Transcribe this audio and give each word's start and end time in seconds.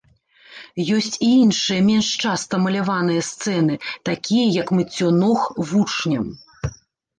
Ёсць 0.99 1.15
і 1.27 1.27
іншыя, 1.41 1.81
менш 1.89 2.07
часта 2.23 2.61
маляваныя 2.65 3.21
сцэны, 3.29 3.73
такія 4.11 4.49
як 4.59 4.67
мыццё 4.81 5.13
ног 5.21 5.41
вучням. 5.73 6.25